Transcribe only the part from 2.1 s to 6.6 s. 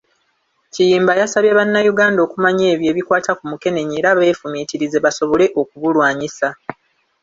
okumanya ebyo ebikwata ku Mukenenya era beefumiitirize basobole okubulwanyisa.